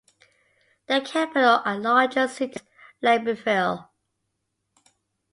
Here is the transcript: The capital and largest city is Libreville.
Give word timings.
The 0.87 0.99
capital 1.01 1.61
and 1.63 1.83
largest 1.83 2.37
city 2.37 2.53
is 2.55 2.63
Libreville. 3.03 3.87